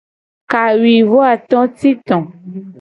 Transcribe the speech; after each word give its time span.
Kawuivoato 0.51 1.59
ti 1.77 1.91
to. 2.07 2.17